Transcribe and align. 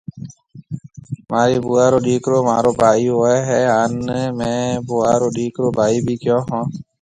مهارِي 1.29 1.57
ڀوُئا 1.63 1.85
رو 1.91 1.99
ڏِيڪرو 2.05 2.37
مهارو 2.47 2.71
ڀائي 2.81 3.05
هوئيَ 3.15 3.37
هيَ 3.49 3.61
هانَ 3.73 3.93
مهيَ 4.37 4.59
ڀوُئا 4.87 5.13
رو 5.21 5.27
ڏِيڪر 5.37 5.63
ڀائِي 5.77 5.97
ڀِي 6.05 6.15
ڪيون 6.21 6.41
هون۔ 6.49 6.65